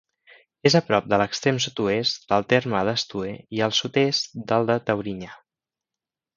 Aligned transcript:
És 0.69 0.75
a 0.77 0.79
prop 0.87 1.09
de 1.13 1.19
l'extrem 1.21 1.59
sud-oest 1.65 2.25
del 2.33 2.47
terme 2.55 2.81
d'Estoer 2.89 3.37
i 3.59 3.63
al 3.69 3.79
sud-est 3.83 4.37
del 4.55 4.69
de 4.73 4.81
Taurinyà. 4.91 5.39